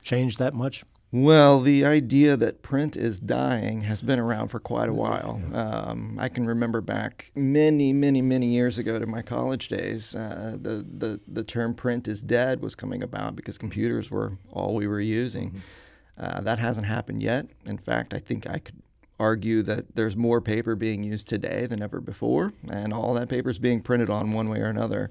change 0.02 0.36
that 0.36 0.52
much? 0.52 0.84
Well, 1.12 1.60
the 1.60 1.84
idea 1.84 2.36
that 2.36 2.62
print 2.62 2.96
is 2.96 3.18
dying 3.18 3.82
has 3.82 4.00
been 4.00 4.20
around 4.20 4.48
for 4.48 4.60
quite 4.60 4.88
a 4.88 4.92
while. 4.92 5.42
Um, 5.52 6.16
I 6.20 6.28
can 6.28 6.46
remember 6.46 6.80
back 6.80 7.32
many, 7.34 7.92
many, 7.92 8.22
many 8.22 8.46
years 8.46 8.78
ago 8.78 9.00
to 9.00 9.06
my 9.06 9.20
college 9.20 9.66
days, 9.66 10.14
uh, 10.14 10.56
the, 10.60 10.86
the, 10.88 11.20
the 11.26 11.42
term 11.42 11.74
print 11.74 12.06
is 12.06 12.22
dead 12.22 12.62
was 12.62 12.76
coming 12.76 13.02
about 13.02 13.34
because 13.34 13.58
computers 13.58 14.08
were 14.08 14.38
all 14.52 14.76
we 14.76 14.86
were 14.86 15.00
using. 15.00 15.50
Mm-hmm. 15.50 15.58
Uh, 16.16 16.40
that 16.42 16.60
hasn't 16.60 16.86
happened 16.86 17.24
yet. 17.24 17.46
In 17.66 17.78
fact, 17.78 18.14
I 18.14 18.18
think 18.18 18.48
I 18.48 18.60
could 18.60 18.80
argue 19.18 19.62
that 19.62 19.96
there's 19.96 20.16
more 20.16 20.40
paper 20.40 20.76
being 20.76 21.02
used 21.02 21.26
today 21.26 21.66
than 21.66 21.82
ever 21.82 22.00
before, 22.00 22.52
and 22.70 22.92
all 22.92 23.14
that 23.14 23.28
paper 23.28 23.50
is 23.50 23.58
being 23.58 23.80
printed 23.80 24.10
on 24.10 24.32
one 24.32 24.46
way 24.46 24.60
or 24.60 24.66
another. 24.66 25.10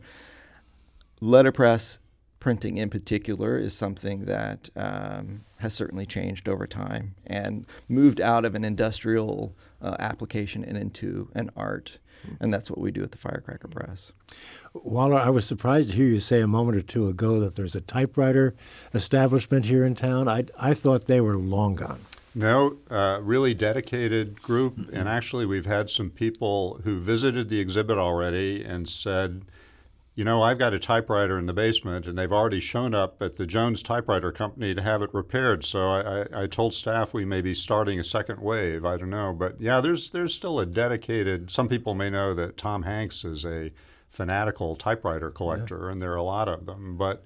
Letterpress 1.20 2.00
printing 2.40 2.78
in 2.78 2.90
particular 2.90 3.58
is 3.58 3.74
something 3.74 4.26
that 4.26 4.70
um, 4.76 5.42
has 5.58 5.74
certainly 5.74 6.06
changed 6.06 6.48
over 6.48 6.66
time 6.66 7.16
and 7.26 7.66
moved 7.88 8.22
out 8.22 8.46
of 8.46 8.56
an 8.56 8.64
industrial 8.64 9.56
uh, 9.82 9.96
application 10.00 10.64
and 10.64 10.78
into 10.78 11.30
an 11.36 11.50
art. 11.56 12.00
And 12.40 12.54
that's 12.54 12.70
what 12.70 12.80
we 12.80 12.92
do 12.92 13.02
at 13.02 13.12
the 13.12 13.18
Firecracker 13.18 13.70
Press. 13.70 14.12
Waller, 14.74 15.18
I 15.18 15.30
was 15.30 15.46
surprised 15.46 15.92
to 15.92 15.96
hear 15.96 16.08
you 16.08 16.20
say 16.20 16.42
a 16.42 16.48
moment 16.48 16.78
or 16.78 16.82
two 16.82 17.08
ago 17.08 17.40
that 17.40 17.56
there's 17.56 17.76
a 17.76 17.82
typewriter 17.82 18.56
establishment 18.94 19.66
here 19.66 19.86
in 19.86 19.96
town. 19.96 20.28
I, 20.28 20.46
I 20.58 20.74
thought 20.74 21.06
they 21.06 21.22
were 21.22 21.38
long 21.38 21.76
gone. 21.76 22.06
No, 22.36 22.78
uh, 22.92 23.20
really 23.22 23.54
dedicated 23.54 24.42
group. 24.42 24.90
And 24.92 25.08
actually, 25.10 25.46
we've 25.46 25.66
had 25.66 25.90
some 25.90 26.10
people 26.10 26.82
who 26.84 27.00
visited 27.00 27.50
the 27.50 27.60
exhibit 27.60 27.98
already 27.98 28.64
and 28.64 28.88
said, 28.88 29.46
you 30.20 30.26
know, 30.26 30.42
I've 30.42 30.60
got 30.60 30.74
a 30.74 30.80
typewriter 30.80 31.40
in 31.40 31.46
the 31.46 31.54
basement, 31.54 32.06
and 32.06 32.18
they've 32.18 32.34
already 32.34 32.60
shown 32.60 32.94
up 32.94 33.22
at 33.22 33.38
the 33.38 33.46
Jones 33.46 33.82
Typewriter 33.82 34.34
Company 34.34 34.76
to 34.76 34.82
have 34.82 35.02
it 35.02 35.14
repaired. 35.14 35.64
So 35.64 35.88
I, 35.88 36.02
I, 36.02 36.44
I, 36.44 36.48
told 36.48 36.74
staff 36.74 37.14
we 37.14 37.24
may 37.24 37.40
be 37.40 37.56
starting 37.56 38.02
a 38.02 38.04
second 38.04 38.42
wave. 38.42 38.84
I 38.84 38.98
don't 38.98 39.12
know, 39.12 39.32
but 39.32 39.62
yeah, 39.62 39.80
there's 39.80 40.10
there's 40.10 40.36
still 40.36 40.60
a 40.60 40.66
dedicated. 40.66 41.50
Some 41.50 41.70
people 41.70 41.96
may 41.96 42.10
know 42.10 42.34
that 42.34 42.58
Tom 42.58 42.84
Hanks 42.84 43.24
is 43.24 43.46
a 43.46 43.72
fanatical 44.10 44.76
typewriter 44.76 45.32
collector, 45.32 45.84
yeah. 45.86 45.94
and 45.94 46.02
there 46.02 46.12
are 46.12 46.18
a 46.18 46.24
lot 46.24 46.50
of 46.50 46.66
them. 46.66 46.98
But 46.98 47.24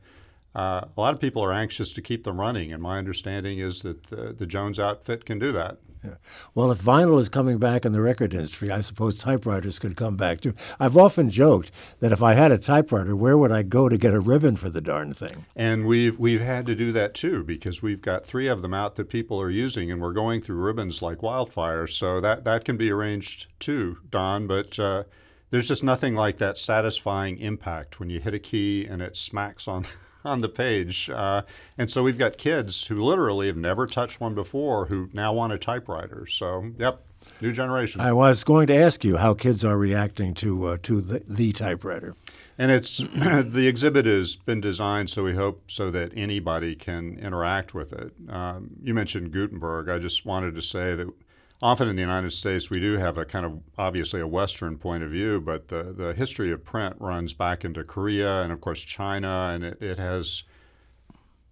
uh, 0.56 0.82
a 0.96 1.02
lot 1.02 1.14
of 1.14 1.20
people 1.20 1.44
are 1.44 1.54
anxious 1.54 1.92
to 1.94 2.02
keep 2.02 2.24
them 2.24 2.40
running, 2.40 2.72
and 2.72 2.82
my 2.82 2.98
understanding 2.98 3.60
is 3.60 3.82
that 3.82 4.08
the, 4.08 4.34
the 4.34 4.46
Jones 4.46 4.80
outfit 4.80 5.26
can 5.26 5.40
do 5.40 5.52
that. 5.52 5.78
Yeah. 6.04 6.16
Well, 6.54 6.70
if 6.72 6.82
vinyl 6.82 7.18
is 7.20 7.30
coming 7.30 7.60
back 7.60 7.86
in 7.86 7.94
the 7.94 8.02
record 8.02 8.34
industry, 8.34 8.70
I 8.70 8.82
suppose 8.82 9.16
typewriters 9.16 9.80
could 9.80 9.96
come 9.96 10.18
back 10.18 10.42
too. 10.42 10.54
I've 10.80 10.98
often 10.98 11.30
joked 11.30 11.72
that 12.02 12.12
if 12.12 12.22
I 12.22 12.34
had 12.34 12.52
a 12.52 12.58
typewriter, 12.58 13.16
where 13.16 13.38
would 13.38 13.54
I 13.54 13.64
go 13.64 13.88
to 13.88 13.98
get 13.98 14.14
a 14.14 14.20
ribbon 14.20 14.58
for 14.58 14.70
the 14.70 14.82
darn 14.82 15.14
thing? 15.14 15.46
And 15.56 15.86
we've 15.86 16.20
we've 16.20 16.42
had 16.42 16.66
to 16.66 16.76
do 16.76 16.92
that 16.92 17.14
too 17.14 17.44
because 17.44 17.82
we've 17.82 18.02
got 18.02 18.26
three 18.26 18.48
of 18.48 18.62
them 18.62 18.74
out 18.74 18.96
that 18.96 19.10
people 19.10 19.40
are 19.40 19.50
using, 19.50 19.90
and 19.92 20.02
we're 20.02 20.14
going 20.14 20.42
through 20.42 20.58
ribbons 20.58 21.02
like 21.02 21.24
wildfire. 21.24 21.88
So 21.88 22.20
that 22.20 22.44
that 22.44 22.66
can 22.66 22.76
be 22.76 22.92
arranged 22.92 23.48
too, 23.60 24.00
Don. 24.10 24.46
But 24.46 24.78
uh, 24.78 25.04
there's 25.52 25.68
just 25.70 25.84
nothing 25.84 26.16
like 26.16 26.38
that 26.38 26.58
satisfying 26.58 27.38
impact 27.38 28.00
when 28.00 28.10
you 28.10 28.20
hit 28.20 28.34
a 28.34 28.40
key 28.40 28.86
and 28.86 29.02
it 29.02 29.16
smacks 29.16 29.68
on 29.68 29.86
on 30.26 30.42
the 30.42 30.50
page. 30.50 31.10
Uh, 31.10 31.44
and 31.78 31.90
so 31.90 32.04
we've 32.04 32.18
got 32.18 32.38
kids 32.38 32.88
who 32.88 33.02
literally 33.02 33.48
have 33.48 33.58
never 33.58 33.86
touched 33.86 34.20
one 34.20 34.36
before 34.36 34.86
who 34.86 35.10
now 35.14 35.34
want 35.34 35.54
a 35.54 35.58
typewriter. 35.58 36.26
So, 36.26 36.72
yep, 36.78 37.04
new 37.42 37.52
generation. 37.52 38.02
I 38.02 38.14
was 38.14 38.44
going 38.44 38.68
to 38.68 38.76
ask 38.76 39.04
you 39.04 39.18
how 39.18 39.34
kids 39.34 39.64
are 39.64 39.78
reacting 39.78 40.34
to 40.36 40.68
uh, 40.68 40.78
to 40.84 41.02
the, 41.02 41.24
the 41.28 41.54
typewriter. 41.54 42.16
And 42.58 42.72
it's 42.72 42.98
the 43.16 43.68
exhibit 43.68 44.06
has 44.06 44.36
been 44.36 44.62
designed 44.62 45.10
so 45.10 45.24
we 45.24 45.36
hope 45.36 45.72
so 45.72 45.90
that 45.92 46.12
anybody 46.16 46.76
can 46.76 47.18
interact 47.18 47.74
with 47.74 47.94
it. 47.94 48.14
Um, 48.30 48.72
you 48.84 48.94
mentioned 48.94 49.32
Gutenberg. 49.32 49.90
I 49.90 50.00
just 50.00 50.26
wanted 50.26 50.56
to 50.56 50.62
say 50.62 50.96
that 50.96 51.12
often 51.64 51.88
in 51.88 51.96
the 51.96 52.02
United 52.02 52.32
States 52.32 52.70
we 52.70 52.80
do 52.80 52.98
have 52.98 53.18
a 53.18 53.26
kind 53.26 53.46
of 53.46 53.60
obviously 53.78 54.20
a 54.20 54.28
Western 54.28 54.78
point 54.78 55.02
of 55.02 55.10
view, 55.10 55.40
but 55.40 55.70
the 55.70 55.84
the 55.96 56.14
history 56.14 56.52
of 56.52 56.64
print 56.64 56.96
runs 57.00 57.34
back 57.34 57.64
into 57.64 57.84
Korea 57.84 58.44
and 58.44 58.52
of 58.52 58.60
course 58.60 58.84
China, 58.84 59.52
and 59.54 59.64
it, 59.64 59.82
it 59.82 59.98
has 59.98 60.44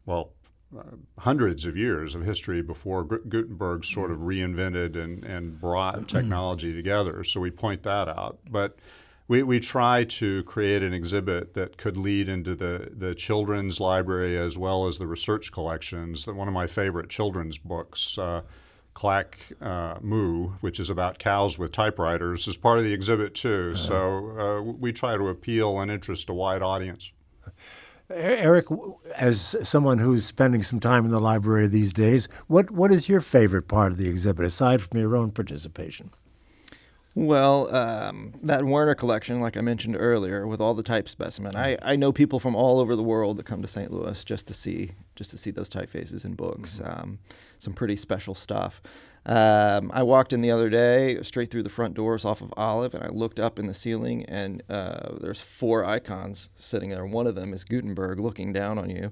well. 0.05 0.33
Uh, 0.73 0.83
hundreds 1.19 1.65
of 1.65 1.75
years 1.75 2.15
of 2.15 2.23
history 2.23 2.61
before 2.61 3.03
Gutenberg 3.03 3.83
sort 3.83 4.09
of 4.09 4.19
reinvented 4.19 4.95
and, 4.95 5.25
and 5.25 5.59
brought 5.59 6.07
technology 6.07 6.73
together. 6.73 7.25
So 7.25 7.41
we 7.41 7.51
point 7.51 7.83
that 7.83 8.07
out. 8.07 8.39
But 8.49 8.77
we, 9.27 9.43
we 9.43 9.59
try 9.59 10.03
to 10.05 10.43
create 10.43 10.81
an 10.81 10.93
exhibit 10.93 11.55
that 11.55 11.77
could 11.77 11.97
lead 11.97 12.29
into 12.29 12.55
the, 12.55 12.89
the 12.95 13.13
children's 13.15 13.81
library 13.81 14.37
as 14.37 14.57
well 14.57 14.87
as 14.87 14.97
the 14.97 15.07
research 15.07 15.51
collections. 15.51 16.27
One 16.27 16.47
of 16.47 16.53
my 16.53 16.67
favorite 16.67 17.09
children's 17.09 17.57
books, 17.57 18.17
uh, 18.17 18.41
Clack 18.93 19.53
uh, 19.61 19.95
Moo, 20.01 20.51
which 20.61 20.79
is 20.79 20.89
about 20.89 21.17
cows 21.17 21.57
with 21.57 21.71
typewriters, 21.71 22.47
is 22.47 22.57
part 22.57 22.77
of 22.77 22.83
the 22.83 22.93
exhibit 22.93 23.33
too. 23.33 23.71
Uh-huh. 23.73 23.75
So 23.75 24.39
uh, 24.39 24.61
we 24.61 24.91
try 24.91 25.17
to 25.17 25.27
appeal 25.29 25.79
and 25.79 25.89
interest 25.89 26.29
a 26.29 26.33
wide 26.33 26.61
audience. 26.61 27.11
Eric, 28.09 28.65
as 29.15 29.55
someone 29.63 29.99
who's 29.99 30.25
spending 30.25 30.63
some 30.63 30.79
time 30.79 31.05
in 31.05 31.11
the 31.11 31.21
library 31.21 31.67
these 31.67 31.93
days, 31.93 32.27
what, 32.47 32.69
what 32.69 32.91
is 32.91 33.07
your 33.07 33.21
favorite 33.21 33.69
part 33.69 33.93
of 33.93 33.97
the 33.97 34.09
exhibit 34.09 34.45
aside 34.45 34.81
from 34.81 34.99
your 34.99 35.15
own 35.15 35.31
participation? 35.31 36.11
Well, 37.13 37.73
um, 37.75 38.33
that 38.41 38.63
Werner 38.63 38.95
collection, 38.95 39.41
like 39.41 39.57
I 39.57 39.61
mentioned 39.61 39.97
earlier, 39.99 40.47
with 40.47 40.61
all 40.61 40.73
the 40.73 40.83
type 40.83 41.09
specimen, 41.09 41.57
I, 41.57 41.77
I 41.81 41.97
know 41.97 42.13
people 42.13 42.39
from 42.39 42.55
all 42.55 42.79
over 42.79 42.95
the 42.95 43.03
world 43.03 43.35
that 43.37 43.45
come 43.45 43.61
to 43.61 43.67
St. 43.67 43.91
Louis 43.91 44.23
just 44.23 44.47
to 44.47 44.53
see 44.53 44.91
just 45.15 45.29
to 45.31 45.37
see 45.37 45.51
those 45.51 45.69
typefaces 45.69 46.23
in 46.23 46.35
books. 46.35 46.79
Mm-hmm. 46.79 47.01
Um, 47.01 47.19
some 47.59 47.73
pretty 47.73 47.97
special 47.97 48.33
stuff. 48.33 48.81
Um, 49.25 49.91
I 49.93 50.03
walked 50.03 50.33
in 50.33 50.41
the 50.41 50.49
other 50.49 50.69
day 50.69 51.21
straight 51.21 51.51
through 51.51 51.63
the 51.63 51.69
front 51.69 51.93
doors 51.93 52.25
off 52.25 52.41
of 52.41 52.53
Olive, 52.57 52.93
and 52.93 53.03
I 53.03 53.09
looked 53.09 53.39
up 53.39 53.59
in 53.59 53.67
the 53.67 53.73
ceiling, 53.73 54.25
and 54.25 54.63
uh, 54.69 55.17
there's 55.19 55.41
four 55.41 55.85
icons 55.85 56.49
sitting 56.55 56.89
there. 56.89 57.05
One 57.05 57.27
of 57.27 57.35
them 57.35 57.53
is 57.53 57.63
Gutenberg 57.63 58.19
looking 58.19 58.51
down 58.51 58.79
on 58.79 58.89
you. 58.89 59.11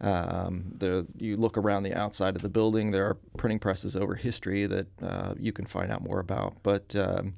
Um, 0.00 0.72
the, 0.76 1.06
you 1.16 1.36
look 1.36 1.56
around 1.56 1.84
the 1.84 1.94
outside 1.94 2.36
of 2.36 2.42
the 2.42 2.48
building, 2.48 2.90
there 2.90 3.06
are 3.06 3.16
printing 3.36 3.58
presses 3.58 3.96
over 3.96 4.16
history 4.16 4.66
that 4.66 4.86
uh, 5.02 5.34
you 5.38 5.52
can 5.52 5.66
find 5.66 5.90
out 5.92 6.02
more 6.02 6.20
about. 6.20 6.54
But 6.62 6.94
um, 6.96 7.34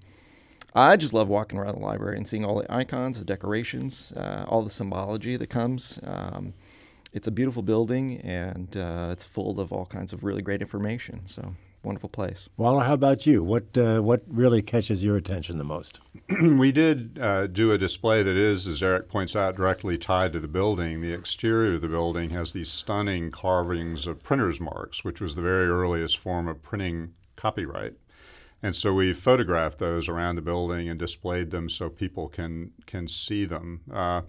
I 0.75 0.96
just 0.96 1.14
love 1.14 1.28
walking 1.28 1.58
around 1.58 1.76
the 1.76 1.84
library 1.84 2.16
and 2.16 2.28
seeing 2.28 2.44
all 2.44 2.60
the 2.60 2.72
icons, 2.72 3.18
the 3.18 3.25
decorations, 3.25 4.12
uh, 4.12 4.44
all 4.48 4.62
the 4.62 4.70
symbology 4.70 5.36
that 5.36 5.48
comes. 5.48 5.98
Um, 6.02 6.54
it's 7.12 7.26
a 7.26 7.30
beautiful 7.30 7.62
building 7.62 8.20
and 8.20 8.76
uh, 8.76 9.08
it's 9.10 9.25
full 9.25 9.58
of 9.58 9.72
all 9.72 9.86
kinds 9.86 10.12
of 10.12 10.22
really 10.22 10.42
great 10.42 10.60
information. 10.60 11.26
So 11.26 11.54
wonderful 11.86 12.08
place. 12.08 12.48
Waller, 12.56 12.84
how 12.84 12.94
about 12.94 13.26
you? 13.26 13.42
What 13.42 13.78
uh, 13.78 14.00
what 14.00 14.22
really 14.26 14.60
catches 14.60 15.04
your 15.04 15.16
attention 15.16 15.56
the 15.56 15.64
most? 15.64 16.00
we 16.42 16.72
did 16.72 17.18
uh, 17.18 17.46
do 17.46 17.70
a 17.70 17.78
display 17.78 18.22
that 18.24 18.36
is, 18.36 18.66
as 18.66 18.82
Eric 18.82 19.08
points 19.08 19.36
out, 19.36 19.56
directly 19.56 19.96
tied 19.96 20.32
to 20.32 20.40
the 20.40 20.48
building. 20.48 21.00
The 21.00 21.12
exterior 21.12 21.74
of 21.76 21.80
the 21.80 21.88
building 21.88 22.30
has 22.30 22.52
these 22.52 22.70
stunning 22.70 23.30
carvings 23.30 24.06
of 24.06 24.22
printer's 24.22 24.60
marks, 24.60 25.04
which 25.04 25.20
was 25.20 25.36
the 25.36 25.42
very 25.42 25.68
earliest 25.68 26.18
form 26.18 26.48
of 26.48 26.62
printing 26.62 27.14
copyright. 27.36 27.94
And 28.62 28.74
so 28.74 28.92
we 28.92 29.12
photographed 29.12 29.78
those 29.78 30.08
around 30.08 30.36
the 30.36 30.42
building 30.42 30.88
and 30.88 30.98
displayed 30.98 31.50
them 31.52 31.68
so 31.68 31.88
people 31.88 32.28
can 32.28 32.72
can 32.86 33.06
see 33.06 33.44
them. 33.44 33.82
Uh, 33.92 34.22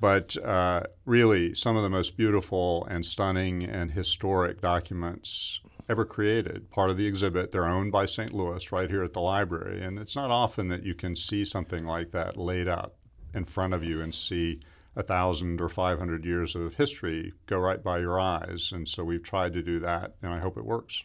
but 0.00 0.36
uh, 0.44 0.82
really, 1.04 1.54
some 1.54 1.76
of 1.76 1.82
the 1.82 1.90
most 1.90 2.16
beautiful 2.16 2.86
and 2.90 3.06
stunning 3.06 3.62
and 3.62 3.92
historic 3.92 4.60
documents 4.60 5.60
ever 5.88 6.04
created, 6.04 6.70
part 6.70 6.90
of 6.90 6.96
the 6.96 7.06
exhibit. 7.06 7.50
They're 7.50 7.68
owned 7.68 7.92
by 7.92 8.04
St. 8.04 8.32
Louis 8.32 8.70
right 8.70 8.90
here 8.90 9.02
at 9.02 9.14
the 9.14 9.20
library. 9.20 9.82
And 9.82 9.98
it's 9.98 10.16
not 10.16 10.30
often 10.30 10.68
that 10.68 10.84
you 10.84 10.94
can 10.94 11.16
see 11.16 11.44
something 11.44 11.84
like 11.84 12.10
that 12.12 12.36
laid 12.36 12.68
out 12.68 12.94
in 13.34 13.44
front 13.44 13.74
of 13.74 13.82
you 13.82 14.00
and 14.00 14.14
see 14.14 14.60
a 14.96 15.02
thousand 15.02 15.60
or 15.60 15.68
500 15.68 16.24
years 16.24 16.54
of 16.54 16.74
history 16.74 17.32
go 17.46 17.58
right 17.58 17.82
by 17.82 17.98
your 17.98 18.20
eyes. 18.20 18.70
And 18.72 18.86
so 18.86 19.04
we've 19.04 19.22
tried 19.22 19.52
to 19.54 19.62
do 19.62 19.78
that, 19.80 20.14
and 20.22 20.32
I 20.32 20.40
hope 20.40 20.58
it 20.58 20.64
works. 20.64 21.04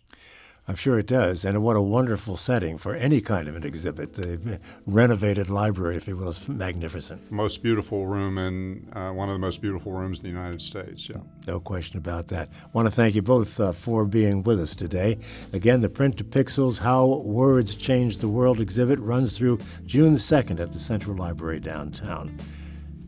I'm 0.65 0.76
sure 0.76 0.97
it 0.97 1.08
does. 1.08 1.43
And 1.43 1.62
what 1.62 1.76
a 1.76 1.82
wonderful 1.82 2.38
setting 2.38 2.78
for 2.78 2.95
any 2.95 3.19
kind 3.19 3.49
of 3.49 3.56
an 3.56 3.63
exhibit. 3.63 4.13
The 4.13 4.60
renovated 4.86 5.49
library, 5.49 5.97
if 5.97 6.08
you 6.08 6.15
will, 6.15 6.30
is 6.30 6.47
magnificent. 6.47 7.30
Most 7.32 7.62
beautiful 7.62 8.08
room 8.08 8.38
in 8.38 8.88
uh, 8.93 9.12
one 9.12 9.28
of 9.28 9.36
the 9.36 9.39
most 9.39 9.62
beautiful 9.62 9.91
rooms 9.91 10.19
in 10.19 10.23
the 10.23 10.30
United 10.30 10.62
States, 10.62 11.10
yeah. 11.10 11.17
No 11.47 11.60
question 11.60 11.97
about 11.97 12.30
that. 12.30 12.49
I 12.63 12.67
want 12.71 12.88
to 12.88 12.91
thank 12.91 13.13
you 13.13 13.21
both 13.21 13.60
uh, 13.60 13.73
for 13.73 14.06
being 14.06 14.41
with 14.43 14.62
us 14.62 14.73
today. 14.73 15.17
Again, 15.52 15.82
the 15.82 15.89
Print 15.89 16.17
to 16.17 16.23
Pixels 16.23 16.78
How 16.78 17.06
Words 17.06 17.76
Change 17.76 18.19
the 18.19 18.30
World 18.30 18.62
exhibit 18.62 18.99
runs 18.99 19.38
through 19.38 19.60
June 19.86 20.15
2nd 20.15 20.62
at 20.62 20.71
the 20.71 20.80
Central 20.80 21.17
Library 21.17 21.60
downtown. 21.60 22.39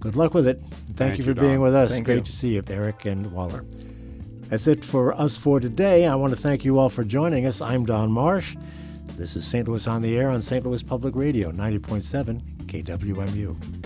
Good 0.01 0.17
luck 0.17 0.33
with 0.33 0.47
it. 0.47 0.61
Thank, 0.61 0.97
thank 0.97 1.17
you 1.19 1.23
for 1.23 1.31
you, 1.31 1.35
being 1.35 1.61
with 1.61 1.73
us. 1.73 1.91
Thank 1.91 2.05
Great 2.05 2.17
you. 2.17 2.23
to 2.23 2.31
see 2.33 2.49
you, 2.55 2.63
Eric 2.67 3.05
and 3.05 3.31
Waller. 3.31 3.65
That's 4.49 4.67
it 4.67 4.85
for 4.85 5.13
us 5.19 5.37
for 5.37 5.59
today. 5.59 6.05
I 6.05 6.15
want 6.15 6.31
to 6.33 6.39
thank 6.39 6.63
you 6.63 6.77
all 6.77 6.89
for 6.89 7.03
joining 7.03 7.47
us. 7.47 7.61
I'm 7.61 7.85
Don 7.85 8.11
Marsh. 8.11 8.55
This 9.17 9.35
is 9.35 9.45
St. 9.45 9.67
Louis 9.67 9.87
on 9.87 10.01
the 10.01 10.17
Air 10.17 10.29
on 10.29 10.41
St. 10.41 10.63
Louis 10.63 10.83
Public 10.83 11.15
Radio, 11.15 11.51
90.7 11.51 12.41
KWMU. 12.67 13.85